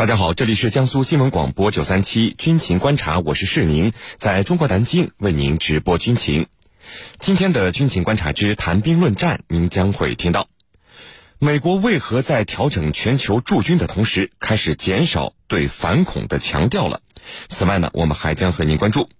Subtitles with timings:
[0.00, 6.46] 大家好，这里是江苏新闻广播九三七军情观察，我是世宁，在中国南京为您直播军情。
[7.18, 10.48] 今天的军情观察之谈兵论战，您将会听到：
[11.38, 17.02] 美国为何在调整全球驻军的同时，开始减少对反恐的强调了？
[17.50, 19.10] 此外呢，我们还将和您关注，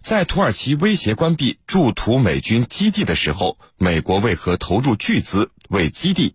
[0.00, 6.34] 在土耳其威胁关闭驻土美军基地的时候，美国为何投入巨资为基地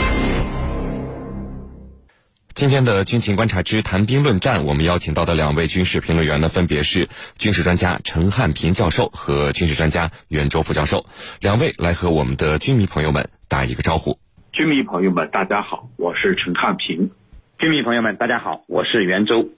[2.53, 11.05] 今天的《军情观察之谈兵论战》，我们邀请到的两位军事评论员呢，分别是军事专家陈汉平教授和军事专家袁周副教授。
[11.39, 14.19] 两位来和我们的军迷朋友们打一个招呼。
[14.51, 17.11] 军迷朋友们，大家好，我是陈汉平。
[17.57, 19.49] 军迷朋友们，大家好，我是袁周。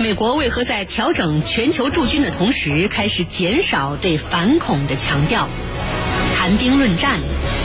[0.00, 5.48] 美国为何在调整全球驻军的同时，开始减少对反恐的强调？
[6.36, 7.18] 谈兵论战，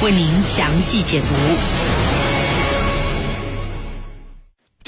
[0.04, 1.99] 为您详细解读。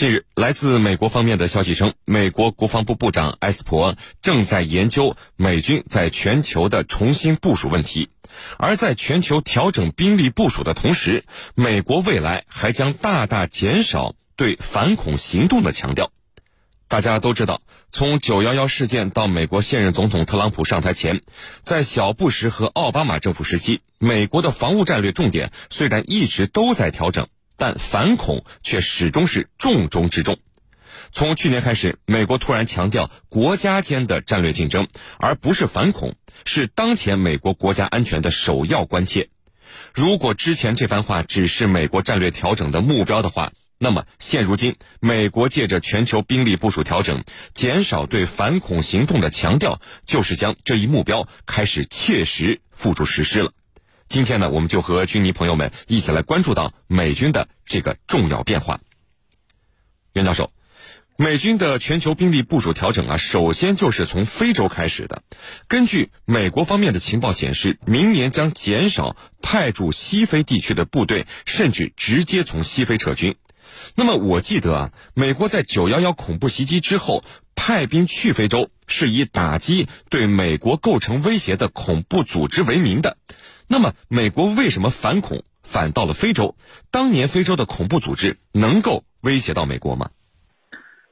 [0.01, 8.09] 近日，来自美国方面的消息称，美国国防部部长埃斯珀正在研究美军在全球的重新部署问题。
[8.57, 16.11] 而在全球调整兵力部署的同时，美国未来还将大大减少对反恐行动的强调。
[16.87, 21.21] 大家都知道，从九幺幺事件到美国现任总统特朗普上台前，
[21.61, 27.27] 在小布什和奥巴马政府时期，美国的防务战略重点虽然一直都在调整，
[27.61, 30.39] 但反恐却始终是重中之重。
[31.11, 34.87] 从去年开始，美国突然强调国家间的战略竞争，
[35.19, 39.29] 而不是反恐，是当前美国国家安全的首要关切。
[39.93, 47.23] 如果之前这番话只是美国战略调整的目标的话，那么，现如今，美国借着全球兵力部署调整，
[47.53, 53.51] 减少对反恐行动的强调，就是将这一目标开始切实付诸实施了。
[54.11, 58.81] 今天呢，我们就和军迷朋友们一起来关注到美军的这个重要变化。
[60.11, 60.51] 袁教授，
[61.15, 65.23] 美军的全球兵力部署调整啊，首先就是从非洲开始的。
[65.69, 73.37] 根据美国方面的情报显示，明年将减少派驻西非地区的部队，甚至直接从西非撤军。
[73.95, 77.23] 那么我记得啊，美国在九幺幺恐怖袭击之后
[77.55, 83.15] 派兵去非洲，是以打击对美国构成威胁的恐怖组织为名的。
[83.71, 86.55] 那么美国为什么反恐反到了非洲？
[86.91, 90.09] 当年非洲的恐怖组织能够威胁到美国吗？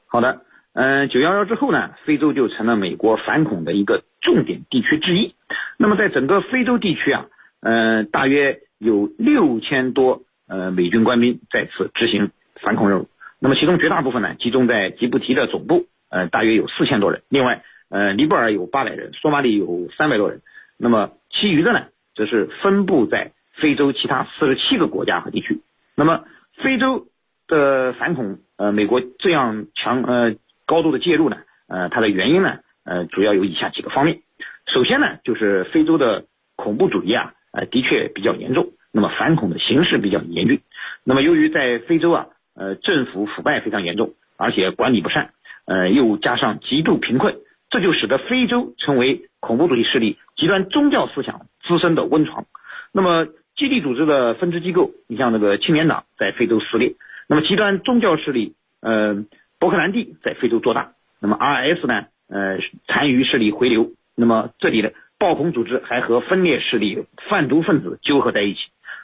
[0.07, 0.41] 好的，
[0.73, 5.35] 嗯，九幺幺之后呢，非洲就成了美国反恐的一个重点地区之一。
[5.77, 7.27] 那么在整个非洲地区啊，
[7.61, 12.31] 嗯，大约有六千多呃美军官兵在此执行。
[12.61, 13.07] 反恐任务，
[13.39, 17.21] 那么其中绝大部分呢集中在吉布提的总部，呃，大约有四千多人。
[17.29, 20.41] 另外，呃，尼泊尔有八百人，索马里有三百多人。
[20.75, 21.85] 那么其余的呢，
[22.19, 25.61] 则是分布在非洲其他四十七个国家和地区。
[25.95, 26.25] 那么
[26.61, 27.07] 非洲
[27.47, 30.35] 的反恐，呃，美国这样强呃
[30.65, 31.37] 高度的介入呢，
[31.69, 34.19] 呃，它的原因呢，呃，主要有以下几个方面。
[34.67, 36.25] 首先呢，就是非洲的
[36.57, 40.61] 恐怖主义啊，呃，的确比较严重，那么反恐的形势比较严峻。
[41.05, 42.27] 那么由于在非洲啊。
[42.55, 45.31] 呃，政府腐败非常严重，而且管理不善，
[45.63, 47.37] 呃，又加上极度贫困，
[47.69, 52.47] 这就使得非洲成为恐怖主义势力极端宗教思想滋生的温床。
[52.91, 56.95] 那么，基地组织的分支机构，你像那个青年党在非洲撕裂，
[57.27, 59.23] 那么极端宗教势力，呃，
[59.59, 68.59] 伯克兰蒂在非洲做大，那么 RS 呢，呃，残余势力回流，那么这里的暴恐组织还和分裂势力、贩毒分子纠合在一起，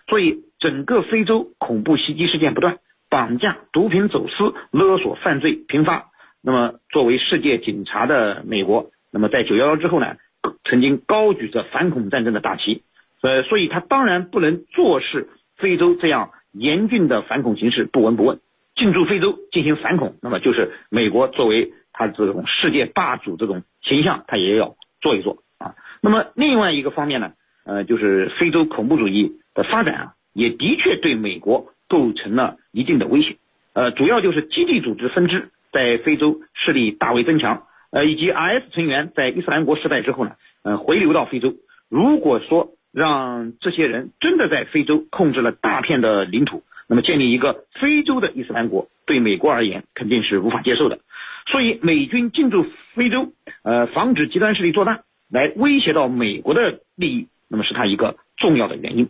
[0.10, 2.80] 所以整个非洲恐怖袭击事件不断。
[3.08, 6.08] 绑架、毒品走私、勒索犯罪频发。
[6.42, 10.18] 那么，作为世界警察的美国，那么在九幺幺之后呢，
[10.64, 12.84] 曾经高举着反恐战争的大旗。
[13.22, 18.40] 呃，所以他当然不能坐视非洲这样严峻的反恐形势不闻不问，
[18.76, 20.16] 进驻非洲进行反恐。
[20.22, 25.76] 那么，就是美国作为他这种世界霸主这种形象，他也要做一做啊。
[26.02, 27.34] 那么，另外一个方面呢，
[27.66, 31.72] 呃，就是非洲恐怖主义的发展啊，也的确对美国。
[31.88, 33.38] 构成了一定的威胁，
[33.74, 40.32] 呃，主要就是基地组织分支在非洲势力大为增强，呃，以及 IS 成员在伊斯兰国失败之后呢，
[40.64, 41.54] 呃，回流到非洲。
[41.90, 51.00] 如果说让这些人真的在非洲控制了大片的领土，那么建立一个非洲的伊斯兰国，对美国而言肯定是无法接受的。
[51.48, 52.66] 所以美军进驻
[52.96, 53.32] 非洲，
[53.64, 59.10] 呃，防止极端势力做大，来威胁到美国的利益，那么是它一个重要的原因。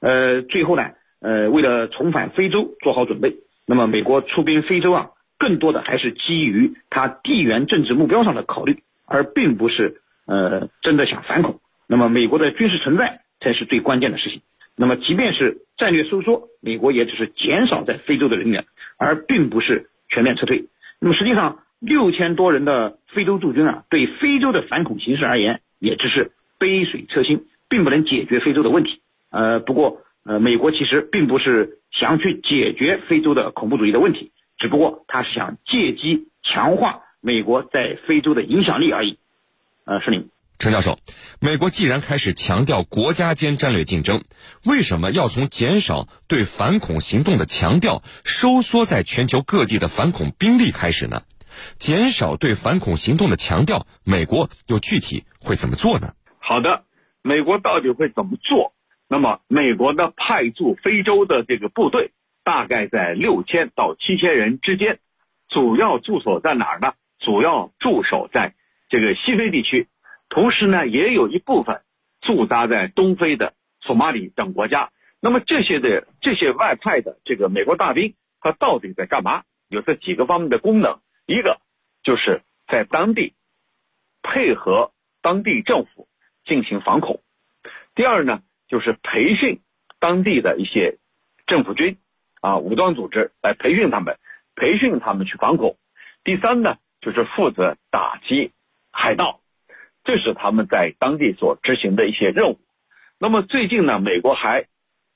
[0.00, 0.90] 呃，最后呢，
[1.20, 3.36] 呃，为了重返非洲做好准备，
[3.66, 5.10] 那么美国出兵非洲啊，
[5.42, 11.58] 更多的还是基于它地缘政治目标上的考虑，而并不是呃真的想反恐。
[11.88, 14.40] 那么美国的军事存在才是最关键的事情。
[14.76, 18.66] 那么即便是战略收缩，美国也只是减少在非洲的人员，
[18.96, 20.66] 而并不是全面撤退。
[21.00, 26.30] 那么实际上，六千多人的非洲驻军啊，对非洲的反恐形势而言，也只是
[26.60, 29.00] 杯水车薪，并不能解决非洲的问题。
[29.30, 34.30] 呃，不过呃，美国其实并不是想去解决非洲的恐怖主义的问题，
[34.62, 39.18] 只不过他是想借机强化美国在非洲的影响力而已。
[39.84, 40.30] 呃，是您。
[40.56, 41.00] 陈教授，
[41.40, 44.22] 美国既然开始强调国家间战略竞争，
[44.64, 51.22] 为什么要从减少对反恐行动的强调，收缩在全球各地的反恐兵力开始呢？
[51.74, 56.14] 减少对反恐行动的强调，美国又具体会怎么做呢？
[56.38, 56.84] 好的，
[57.22, 58.72] 美国到底会怎么做？
[59.08, 62.12] 那么，美国呢派驻非洲的这个部队
[62.44, 64.98] 大概在六千到七千人之间，
[65.48, 66.94] 主要驻守在哪儿呢？
[67.18, 68.54] 主要驻守在
[68.88, 69.88] 这个西非地区。
[70.28, 71.82] 同时呢，也有一部分
[72.20, 74.90] 驻扎在东非的索马里等国家。
[75.20, 79.44] 那么这些的这些外派的这个美国大兵，他到底在干嘛？
[79.68, 81.60] 有这几个方面的功能：一个
[82.02, 83.34] 就是在当地
[84.22, 86.08] 配合当地政府
[86.44, 87.20] 进行反恐；
[87.94, 89.60] 第二呢，就是培训
[90.00, 90.98] 当地的一些
[91.46, 91.98] 政府军
[92.42, 94.18] 啊武装组织来培训他们，
[94.54, 95.76] 培训他们去反恐；
[96.24, 98.52] 第三呢，就是负责打击
[98.92, 99.40] 海盗。
[100.04, 102.58] 这是他们在当地所执行的一些任务。
[103.20, 104.66] 那么最近呢，美国还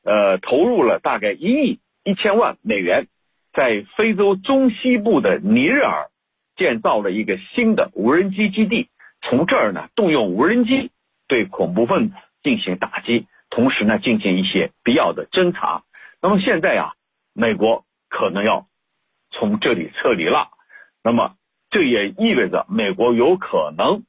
[0.05, 3.09] 呃投入了大概一亿一千万美元，
[3.53, 6.09] 在非洲中西部的尼日尔
[6.57, 8.89] 建造了一个新的无人机基地，
[9.23, 10.93] 从这儿呢动用无人机
[11.27, 12.15] 对恐怖分子
[12.45, 15.83] 进行打击，同时呢进行一些必要的侦查。
[16.23, 16.95] 那么现在啊，
[17.37, 18.67] 美国可能要
[19.31, 20.49] 从这里撤离了。
[21.05, 21.37] 那么
[21.71, 24.03] 这也意味着美国有可能。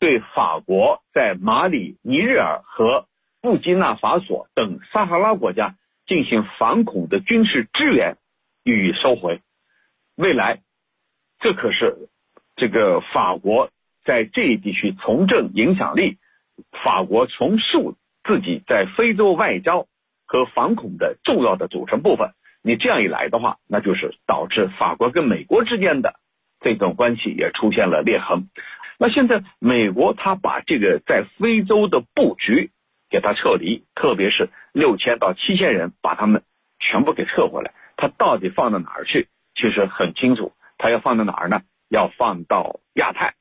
[0.00, 3.08] 对法国在马里、尼日尔和
[3.40, 5.74] 布基纳法索等撒哈拉国家
[6.06, 8.16] 进行反恐的军事支援
[8.62, 9.40] 予以收回，
[10.14, 10.60] 未来，
[11.40, 12.08] 这可是
[12.54, 13.70] 这个法国
[14.04, 16.18] 在这一地区从政影响力，
[16.84, 19.88] 法国重塑自己在非洲外交
[20.26, 22.34] 和反恐的重要的组成部分。
[22.68, 26.20] 你这样一来的话，那就是导致法国跟美国之间的
[26.60, 28.50] 这种关系也出现了裂痕。
[28.98, 32.70] 那现在美国他把这个在非洲的布局
[33.08, 36.42] 给他撤离，特别是六千到七千人，把他们
[36.78, 39.28] 全部给撤回来，他到底放到哪儿去？
[39.54, 41.62] 其实很清楚，他要放到哪儿呢？
[41.88, 43.32] 要放到亚太，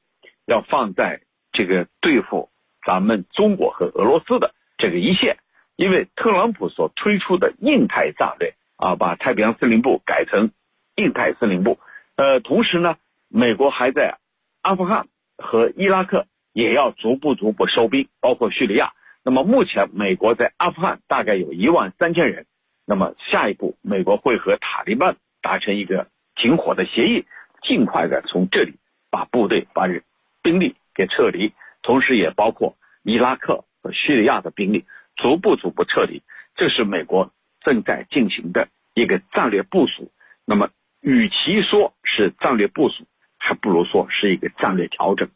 [0.45, 1.19] 要放在
[1.51, 2.50] 这个对付
[2.85, 5.35] 咱们中国和俄罗斯的这个一线。
[5.75, 10.51] 因为特朗普所推出的印太战略啊，把太平洋司令部改成
[10.95, 11.77] 印太司令部。
[12.15, 12.95] 呃，同时呢，
[13.27, 14.18] 美国还在
[14.62, 15.07] 阿富汗。
[15.39, 18.94] 和伊拉克也要逐步逐步收兵，包括叙利亚。
[19.24, 22.47] 那么目前美国在阿富汗大概有一万三千人。
[22.88, 27.27] 那么下一步，美国会和塔利班达成一个停火的协议，
[27.62, 28.74] 尽快的从这里
[29.12, 30.01] 把部队、把人
[30.41, 31.53] 兵力给撤离，
[31.84, 34.86] 同时也包括伊拉克和叙利亚的兵力
[35.17, 36.24] 逐步逐步撤离。
[36.55, 37.31] 这是美国
[37.67, 40.13] 正在进行的一个战略部署。
[40.45, 40.69] 那么，
[41.01, 41.36] 与其
[41.69, 43.05] 说是战略部署，
[43.38, 45.27] 还不如说是一个战略调整。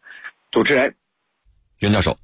[0.49, 0.95] 主持人，
[1.79, 2.17] 袁教授，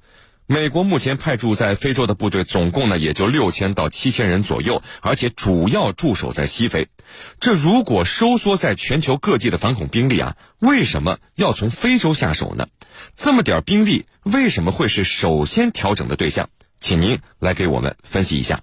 [0.46, 6.88] 美国目前派驻在非洲的部队总共呢也就六千到七千人左右，而且主要驻守在西非。
[7.38, 12.68] 这如果收缩在全球各地的反恐兵力啊，为什么要从非洲下手呢？
[13.12, 16.48] 这么点兵力为什么会是首先调整的对象？
[16.78, 18.60] 请您来给我们分析一下。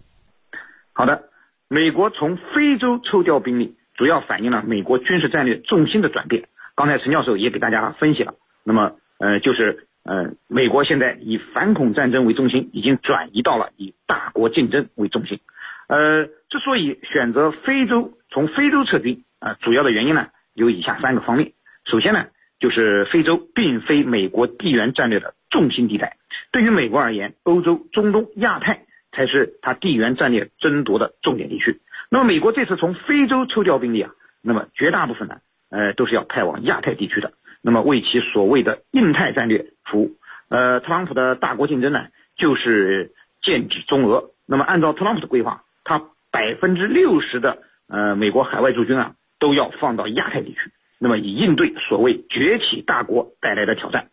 [0.93, 1.29] 好的，
[1.67, 6.47] 美国从非洲抽调兵力，主要反映了美国军事战略重心的转变。
[6.75, 15.39] 刚才陈教授也给大家分析了，那么呃就是呃美国现在以反恐战争为中心，已经转移到了以大国竞争为中心。
[15.87, 21.53] 呃，之所以选择非洲从非洲撤军啊，主要的原因呢有以下三个方面。
[21.85, 22.27] 首先呢，
[22.59, 26.17] 就是非洲并非美国地缘战略的重心地带，
[26.51, 31.79] 对于美国而言，欧洲、中东、亚太才是它地缘战略争夺的重点地区。
[32.11, 34.11] 那么美国这次从非洲抽调兵力啊，
[34.43, 35.37] 那么绝大部分呢。
[35.71, 40.11] 呃，都是要派往亚太地区的，那么为其所谓的印太战略服务。
[40.47, 42.05] 呃，特朗普的大国竞争呢，
[42.37, 44.29] 就是剑指中俄。
[44.45, 54.09] 那么按照特朗普的规划，他百分之六十的呃美国海外驻军啊，都要放到亚太地区，那么以应对所谓崛起大国带来的挑战。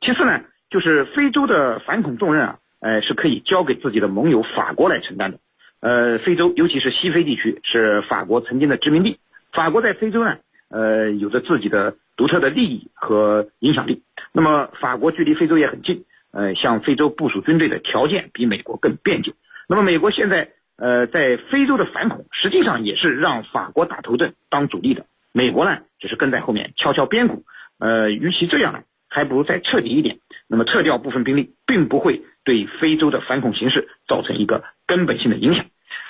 [0.00, 5.38] 其次呢，就是非洲的反恐重任啊，呃，是可以交给自己的盟友法国来承担的。
[5.80, 9.18] 呃，非洲尤其是西非地区是法国曾经的殖民地，
[9.52, 10.36] 法国在非洲呢，
[10.68, 14.02] 呃，有着自己的独特的利益和影响力。
[14.32, 19.32] 那么法国距离非洲也很近，呃，向非洲部署军队的条件比美国更便捷。
[19.66, 27.44] 那么美国现在呃在非洲的反恐，实际上也是让法国打头阵当主力的，美国呢只是跟在后面敲敲边鼓。
[27.78, 30.18] 呃，与其这样呢，还不如再彻底一点。
[30.46, 35.66] 那么撤掉部分兵力，并不会对非洲的反恐形势造成一个根本性的影响。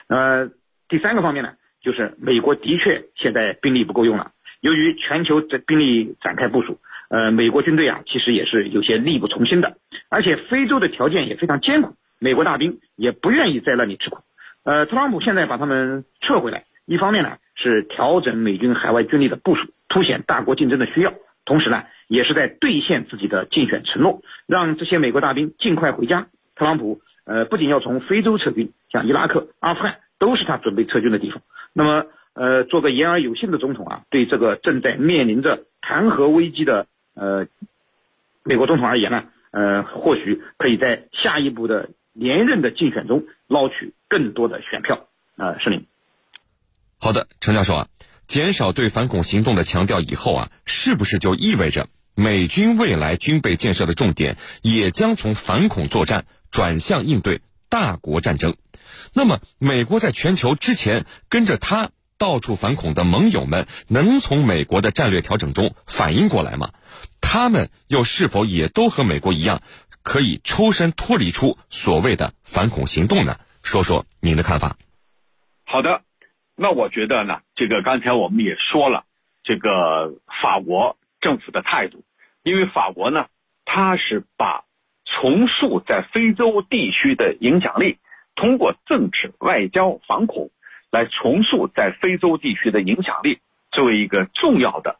[0.09, 0.51] 呃，
[0.89, 4.33] 第三个方面呢，就是美国的确现在兵力不够用了。
[4.61, 9.77] 由于全球的兵力展开部署，呃，美国军队啊，其实也是有些力不从心的。
[10.09, 14.19] 而且非洲的条件也非常艰苦，美国大兵也不愿意在那里吃苦。
[14.65, 21.11] 呃，特朗普现在把他们撤回来，一方面呢是调整美军海外军力的部署，凸显大国竞争的需要；
[21.45, 26.29] 同时呢，也是在兑现自己的竞选承诺，让这些美国大兵尽快回家。
[26.57, 27.01] 特朗普。
[27.27, 31.41] 呃，不仅要从非洲撤军，像伊拉克、阿富汗都是他准备撤军的地方。
[31.73, 37.47] 那么，呃，做个言而有信的总统啊，对这个正在面临着弹劾危机的呃
[38.43, 45.09] 美国总统而言呢，呃，或许可以在下一步的连任的竞选中捞取更多的选票
[45.39, 45.57] 啊。
[45.61, 45.87] 是林，
[47.01, 47.87] 好的，陈教授啊，
[48.27, 56.27] 减少对反恐行动的强调以后啊，是不是就意味着美军未来军备建设的重点也将从反恐作战？
[56.51, 58.55] 转向应对大国战争，
[59.13, 66.71] 那么美国在全球之前跟着他到处反恐的盟友们，能从美国的战略调整中反应过来吗？
[67.21, 69.63] 他们又是否也都和美国一样，
[70.05, 73.41] 可以抽身脱离出所谓的反恐行动呢？
[73.65, 74.77] 说说您的看法。
[75.65, 76.03] 好的，
[76.55, 79.07] 那我觉得呢，这个刚才我们也说了，
[79.43, 82.05] 这个法国政府的态度，
[82.43, 83.27] 因为法国呢，
[83.65, 84.65] 它是把。
[85.07, 87.99] 重塑在非洲地区的影响力，
[88.35, 90.51] 通过政治、外交、反恐
[90.91, 93.39] 来重塑在非洲地区的影响力，
[93.71, 94.97] 作为一个重要的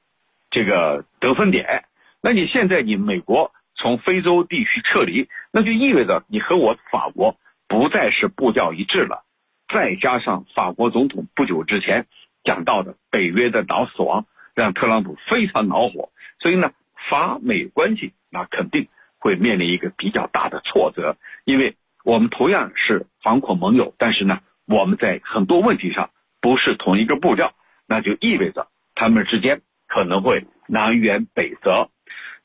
[0.51, 1.87] 这个得分点。
[2.23, 9.25] 那你现在你美国从非洲地区撤离，那就意味着你和我法国不再是步调一致了。
[9.73, 12.07] 再加上法国总统不久之前
[12.45, 16.11] 讲到的北约的脑死亡，让特朗普非常恼火。
[16.41, 16.73] 所以呢，
[17.11, 18.89] 法美关系那肯定。
[19.25, 26.11] 会面临一个比较大的挫折，因为我们同样是反恐盟友，但是呢，我们在很多问题上
[26.43, 27.55] 不是同一个步调，
[27.89, 31.89] 那就意味着他们之间可能会南辕北辙。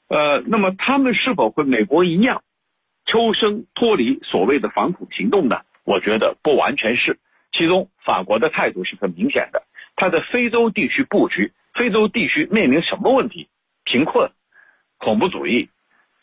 [0.07, 2.43] 呃，那么他们是否会美国一样
[3.05, 5.63] 抽身脱离所谓的反恐行动呢？
[5.83, 7.19] 我觉得不完全是。
[7.51, 9.63] 其中，法国的态度是很明显的，
[9.97, 13.47] 他的非洲地区布局，非洲地区面临什么问题？
[13.85, 14.31] 贫困、
[14.97, 15.69] 恐怖主义。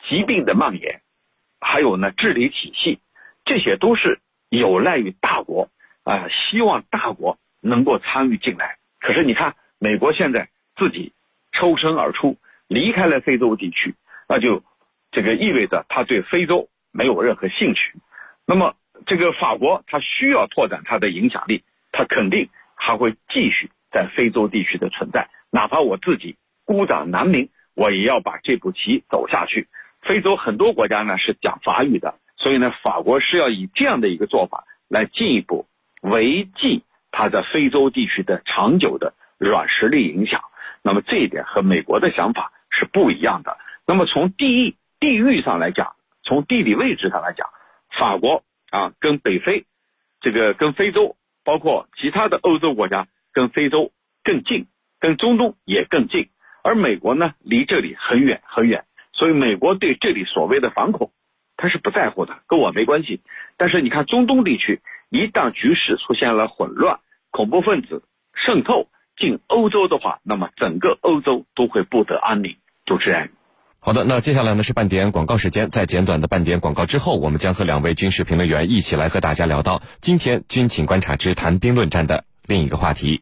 [0.07, 1.01] 疾病的蔓延，
[1.59, 3.01] 还有呢治理体系，
[3.47, 4.21] 这些都是
[4.51, 5.71] 有赖于大国
[6.05, 8.77] 啊，希望大国能够参与进来。
[9.01, 11.15] 可是你看，美国现在自己
[11.53, 12.37] 抽身而出，
[12.69, 13.95] 离开了非洲地区，
[14.29, 14.63] 那就
[15.11, 17.95] 这个意味着他对非洲没有任何兴趣。
[18.47, 26.37] 那么这个法国，他需要拓展他的影响力，他肯定还会继续在非洲地区的存在，哪怕我自己
[26.67, 29.69] 孤掌难鸣，我也要把这步棋走下去。
[30.03, 35.67] 非洲很多国家呢是讲法语的，所以呢，法国是要以这样的一个做法来进一步
[36.03, 40.43] 维系它在非洲地区的长久的软实力影响。
[40.83, 43.57] 那么这一点和美国的想法是不一样的。
[43.87, 47.49] 那么从地域地域上来讲，从地理位置上来讲，
[47.99, 49.65] 法国啊跟北非，
[50.21, 53.93] 这个跟非洲，包括其他的欧洲国家跟非洲
[54.25, 54.65] 更近，
[54.99, 56.31] 跟中东也更近，
[56.65, 58.87] 而美国呢离这里很远很远。
[59.13, 61.11] 所以，美国对这里所谓的反恐，
[61.59, 63.21] 他是不在乎的，跟我没关系。
[63.59, 67.01] 但是，你看中东地区，一旦局势出现了混乱，
[67.31, 68.89] 恐怖分子渗透
[69.19, 72.57] 进欧洲的话，那么整个欧洲都会不得安宁。
[72.87, 73.33] 主持人，
[73.81, 83.21] 好的，那接下来呢是半点广告时间，在简短的半点广告之后，我们将和两位军事评论员一起来和大家聊到今天军情观察之谈兵论战的另一个话题。